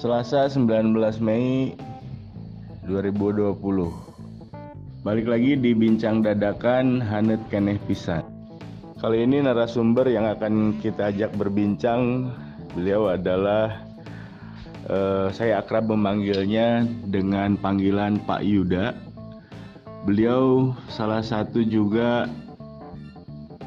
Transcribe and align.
Selasa 0.00 0.48
19 0.48 0.96
Mei 1.20 1.76
2020 2.88 3.52
Balik 5.04 5.28
lagi 5.28 5.60
di 5.60 5.76
Bincang 5.76 6.24
Dadakan 6.24 7.04
Hanet 7.04 7.44
Keneh 7.52 7.76
Pisan. 7.84 8.24
Kali 8.96 9.28
ini 9.28 9.44
narasumber 9.44 10.08
yang 10.08 10.24
akan 10.24 10.80
kita 10.80 11.12
ajak 11.12 11.36
berbincang. 11.36 12.32
Beliau 12.72 13.12
adalah 13.12 13.84
eh, 14.88 15.28
Saya 15.36 15.60
akrab 15.60 15.92
memanggilnya 15.92 16.88
dengan 17.04 17.60
panggilan 17.60 18.24
Pak 18.24 18.40
Yuda. 18.40 18.96
Beliau 20.08 20.72
salah 20.88 21.20
satu 21.20 21.60
juga 21.60 22.24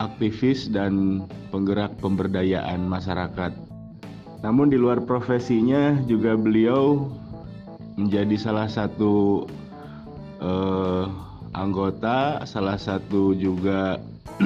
aktivis 0.02 0.66
dan 0.74 1.30
penggerak 1.54 1.94
pemberdayaan 2.02 2.90
masyarakat 2.90 3.73
namun 4.44 4.68
di 4.68 4.76
luar 4.76 5.00
profesinya 5.08 5.96
juga 6.04 6.36
beliau 6.36 7.08
menjadi 7.96 8.36
salah 8.36 8.68
satu 8.68 9.48
uh, 10.44 11.08
anggota, 11.56 12.44
salah 12.44 12.76
satu 12.76 13.32
juga 13.40 14.04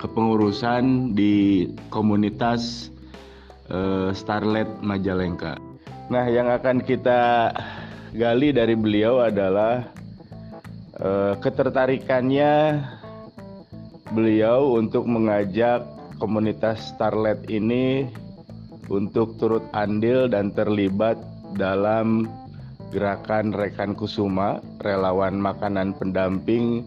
kepengurusan 0.00 1.16
di 1.18 1.66
komunitas 1.90 2.94
uh, 3.74 4.14
Starlet 4.14 4.70
Majalengka. 4.86 5.58
Nah, 6.12 6.30
yang 6.30 6.46
akan 6.46 6.78
kita 6.78 7.50
gali 8.14 8.54
dari 8.54 8.78
beliau 8.78 9.18
adalah 9.18 9.82
uh, 11.02 11.34
ketertarikannya 11.42 12.84
beliau 14.14 14.78
untuk 14.78 15.10
mengajak 15.10 15.82
komunitas 16.22 16.94
Starlet 16.94 17.42
ini 17.50 18.06
untuk 18.88 19.36
turut 19.40 19.64
andil 19.72 20.28
dan 20.28 20.52
terlibat 20.52 21.16
dalam 21.56 22.28
gerakan 22.94 23.50
Rekan 23.50 23.98
Kusuma, 23.98 24.62
relawan 24.82 25.38
makanan 25.42 25.98
pendamping 25.98 26.86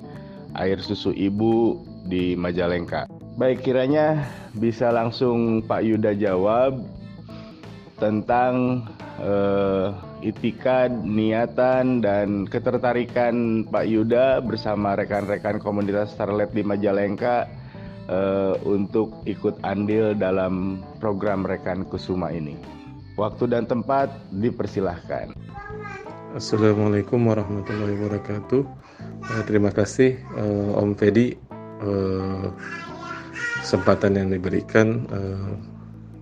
air 0.56 0.80
susu 0.80 1.12
ibu 1.12 1.84
di 2.08 2.34
Majalengka. 2.40 3.08
Baik, 3.38 3.68
kiranya 3.68 4.26
bisa 4.58 4.90
langsung 4.90 5.62
Pak 5.62 5.84
Yuda 5.86 6.18
jawab 6.18 6.82
tentang 8.02 8.86
uh, 9.22 9.94
itikad, 10.26 10.90
niatan, 11.06 12.02
dan 12.02 12.50
ketertarikan 12.50 13.68
Pak 13.68 13.86
Yuda 13.86 14.42
bersama 14.42 14.98
rekan-rekan 14.98 15.62
komunitas 15.62 16.14
Starlet 16.18 16.50
di 16.54 16.66
Majalengka 16.66 17.46
uh, 18.12 18.56
untuk 18.64 19.14
ikut 19.28 19.60
andil 19.64 20.16
dalam 20.16 20.84
program 21.00 21.44
Rekan 21.48 21.88
Kusuma 21.88 22.32
ini. 22.32 22.58
Waktu 23.18 23.50
dan 23.50 23.66
tempat 23.66 24.14
dipersilahkan. 24.36 25.34
Assalamualaikum 26.38 27.18
warahmatullahi 27.26 27.98
wabarakatuh. 27.98 28.62
Uh, 29.26 29.44
terima 29.50 29.74
kasih 29.74 30.20
uh, 30.38 30.78
Om 30.78 30.94
Fedi 30.94 31.34
uh, 31.82 32.54
kesempatan 33.64 34.16
yang 34.16 34.30
diberikan. 34.32 35.08
Uh, 35.10 35.58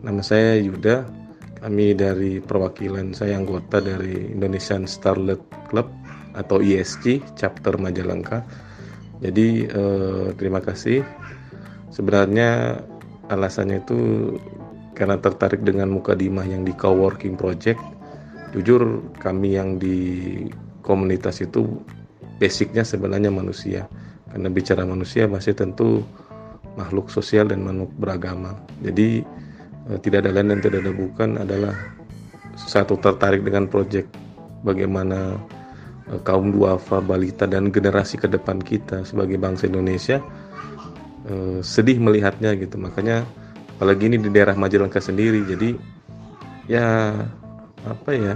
nama 0.01 0.21
saya 0.23 0.57
Yuda. 0.61 1.05
Kami 1.65 1.97
dari 1.97 2.37
perwakilan 2.45 3.17
saya 3.17 3.41
anggota 3.41 3.81
dari 3.81 4.29
Indonesian 4.29 4.85
Starlet 4.85 5.41
Club 5.65 5.89
atau 6.37 6.61
ISC 6.61 7.25
chapter 7.33 7.73
Majalengka. 7.81 8.45
Jadi 9.23 9.65
uh, 9.73 10.29
terima 10.37 10.61
kasih 10.61 11.01
sebenarnya 11.95 12.83
alasannya 13.31 13.79
itu 13.79 13.97
karena 14.95 15.15
tertarik 15.19 15.63
dengan 15.63 15.91
mukadimah 15.95 16.43
yang 16.43 16.67
di 16.67 16.75
coworking 16.75 17.39
project. 17.39 17.79
Jujur 18.51 19.03
kami 19.19 19.55
yang 19.55 19.79
di 19.79 19.97
komunitas 20.83 21.43
itu 21.43 21.67
basicnya 22.39 22.83
sebenarnya 22.83 23.31
manusia. 23.31 23.87
Karena 24.31 24.51
bicara 24.51 24.83
manusia 24.83 25.27
masih 25.27 25.55
tentu 25.55 26.03
makhluk 26.75 27.07
sosial 27.07 27.47
dan 27.47 27.63
makhluk 27.63 27.91
beragama. 27.99 28.55
Jadi 28.83 29.23
eh, 29.91 29.99
tidak 30.03 30.27
ada 30.27 30.31
lain 30.39 30.55
dan 30.55 30.59
tidak 30.63 30.79
ada 30.83 30.93
bukan 30.95 31.29
adalah 31.39 31.75
satu 32.55 32.95
tertarik 32.99 33.43
dengan 33.43 33.67
project 33.67 34.07
bagaimana 34.63 35.35
eh, 36.11 36.19
kaum 36.23 36.55
duafa 36.55 37.03
balita 37.03 37.43
dan 37.43 37.71
generasi 37.71 38.15
ke 38.15 38.27
depan 38.31 38.63
kita 38.63 39.03
sebagai 39.03 39.35
bangsa 39.35 39.67
Indonesia 39.67 40.23
uh, 41.29 41.59
sedih 41.61 41.97
melihatnya 41.97 42.53
gitu. 42.57 42.77
Makanya 42.77 43.25
apalagi 43.77 44.07
ini 44.07 44.17
di 44.21 44.29
daerah 44.31 44.55
Majalengka 44.55 45.03
sendiri 45.03 45.43
jadi 45.43 45.75
ya 46.65 47.13
apa 47.85 48.11
ya 48.13 48.33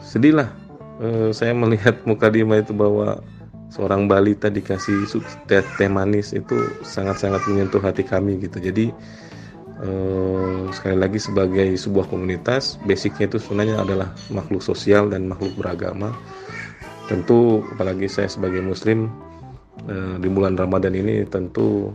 sedih 0.00 0.40
lah. 0.40 0.50
Uh, 0.98 1.30
saya 1.30 1.54
melihat 1.54 2.02
muka 2.02 2.26
Dima 2.26 2.58
itu 2.58 2.74
bahwa 2.74 3.22
seorang 3.70 4.10
balita 4.10 4.50
dikasih 4.50 5.06
teh, 5.46 5.62
teh 5.62 5.90
manis 5.90 6.34
itu 6.34 6.56
sangat-sangat 6.82 7.44
menyentuh 7.46 7.78
hati 7.78 8.02
kami 8.02 8.40
gitu. 8.42 8.58
Jadi 8.58 8.90
uh, 9.84 10.66
sekali 10.74 10.98
lagi 10.98 11.22
sebagai 11.22 11.70
sebuah 11.78 12.10
komunitas 12.10 12.82
basicnya 12.82 13.30
itu 13.30 13.38
sebenarnya 13.38 13.78
adalah 13.78 14.10
makhluk 14.34 14.64
sosial 14.64 15.06
dan 15.06 15.30
makhluk 15.30 15.54
beragama. 15.54 16.10
Tentu 17.06 17.62
apalagi 17.72 18.10
saya 18.10 18.26
sebagai 18.26 18.60
muslim 18.60 19.08
Eh, 19.08 19.27
di 20.18 20.28
bulan 20.28 20.58
Ramadan 20.58 20.92
ini 20.96 21.22
tentu 21.28 21.94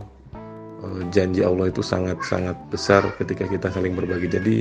eh, 0.82 1.02
janji 1.12 1.44
Allah 1.44 1.68
itu 1.68 1.84
sangat-sangat 1.84 2.56
besar 2.72 3.04
ketika 3.20 3.44
kita 3.46 3.68
saling 3.70 3.94
berbagi. 3.94 4.28
Jadi 4.30 4.56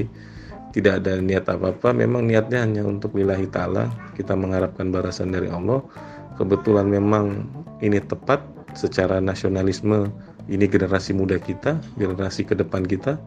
tidak 0.73 1.05
ada 1.05 1.21
niat 1.21 1.45
apa-apa, 1.45 1.93
memang 1.93 2.25
niatnya 2.25 2.65
hanya 2.65 2.81
untuk 2.81 3.13
lillahi 3.13 3.45
ta'ala, 3.45 3.93
kita 4.17 4.33
mengharapkan 4.33 4.89
balasan 4.89 5.29
dari 5.29 5.45
Allah. 5.45 5.85
Kebetulan 6.33 6.89
memang 6.89 7.45
ini 7.85 8.01
tepat 8.01 8.41
secara 8.73 9.21
nasionalisme, 9.21 10.09
ini 10.49 10.65
generasi 10.65 11.13
muda 11.13 11.37
kita, 11.37 11.77
generasi 12.01 12.41
ke 12.41 12.57
depan 12.57 12.89
kita, 12.89 13.21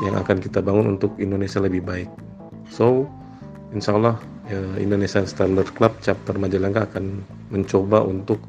yang 0.00 0.16
akan 0.16 0.40
kita 0.40 0.64
bangun 0.64 0.96
untuk 0.96 1.12
Indonesia 1.20 1.60
lebih 1.60 1.84
baik. 1.84 2.08
So, 2.72 3.04
insya 3.76 4.00
Allah 4.00 4.16
ya, 4.48 4.80
Indonesian 4.80 5.28
Standard 5.28 5.68
Club 5.76 5.92
chapter 6.00 6.40
Majalengka 6.40 6.88
akan 6.88 7.20
mencoba 7.52 8.00
untuk 8.00 8.40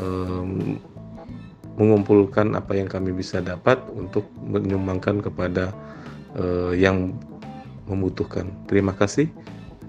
um, 0.00 0.80
mengumpulkan 1.76 2.56
apa 2.56 2.72
yang 2.72 2.88
kami 2.88 3.12
bisa 3.12 3.44
dapat 3.44 3.76
untuk 3.92 4.24
menyumbangkan 4.40 5.20
kepada 5.20 5.76
uh, 6.40 6.72
yang 6.72 7.12
membutuhkan. 7.84 8.48
Terima 8.66 8.96
kasih. 8.96 9.28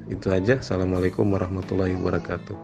Itu 0.08 0.32
aja. 0.32 0.60
Assalamualaikum 0.60 1.28
warahmatullahi 1.32 1.96
wabarakatuh. 2.00 2.56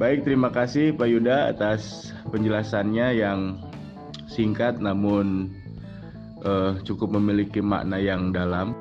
Baik, 0.00 0.24
terima 0.24 0.48
kasih 0.48 0.96
Pak 0.96 1.08
Yuda 1.08 1.52
atas 1.52 2.12
penjelasannya 2.32 3.20
yang 3.20 3.60
singkat 4.24 4.80
namun 4.80 5.52
uh, 6.44 6.80
cukup 6.84 7.12
memiliki 7.12 7.60
makna 7.60 8.00
yang 8.00 8.32
dalam. 8.32 8.72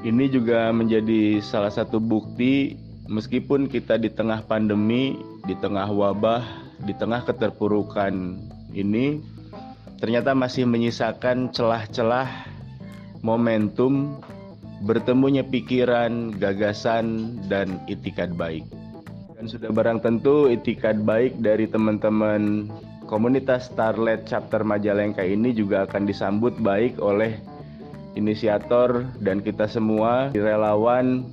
Ini 0.00 0.32
juga 0.32 0.72
menjadi 0.72 1.42
salah 1.44 1.68
satu 1.68 2.00
bukti 2.00 2.78
meskipun 3.10 3.68
kita 3.68 3.98
di 4.00 4.08
tengah 4.08 4.40
pandemi, 4.46 5.18
di 5.44 5.52
tengah 5.58 5.90
wabah 5.90 6.69
di 6.84 6.92
tengah 6.96 7.24
keterpurukan 7.24 8.12
ini 8.72 9.20
ternyata 10.00 10.32
masih 10.32 10.64
menyisakan 10.64 11.52
celah-celah 11.52 12.28
momentum 13.20 14.16
bertemunya 14.80 15.44
pikiran, 15.44 16.32
gagasan, 16.40 17.36
dan 17.52 17.76
itikat 17.84 18.32
baik. 18.32 18.64
Dan 19.36 19.48
sudah 19.48 19.72
barang 19.72 20.00
tentu 20.00 20.48
itikat 20.48 21.04
baik 21.04 21.40
dari 21.40 21.68
teman-teman 21.68 22.68
komunitas 23.08 23.68
Starlet 23.68 24.24
Chapter 24.24 24.64
Majalengka 24.64 25.24
ini 25.24 25.52
juga 25.52 25.84
akan 25.84 26.08
disambut 26.08 26.56
baik 26.60 26.96
oleh 27.00 27.36
inisiator 28.16 29.04
dan 29.20 29.40
kita 29.44 29.68
semua 29.68 30.32
relawan 30.32 31.28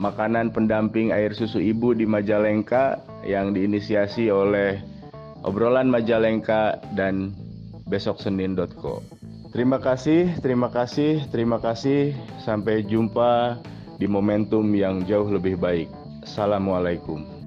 makanan 0.00 0.50
pendamping 0.50 1.12
air 1.12 1.30
susu 1.36 1.60
ibu 1.60 1.94
di 1.94 2.08
Majalengka 2.08 2.98
yang 3.26 3.54
diinisiasi 3.54 4.30
oleh 4.30 4.78
obrolan 5.42 5.90
Majalengka 5.90 6.78
dan 6.94 7.34
besoksenin.co. 7.90 9.02
Terima 9.52 9.76
kasih, 9.76 10.32
terima 10.40 10.72
kasih, 10.72 11.28
terima 11.28 11.60
kasih. 11.60 12.16
Sampai 12.40 12.88
jumpa 12.88 13.60
di 14.00 14.08
momentum 14.08 14.64
yang 14.72 15.04
jauh 15.04 15.28
lebih 15.28 15.60
baik. 15.60 15.92
Assalamualaikum. 16.24 17.41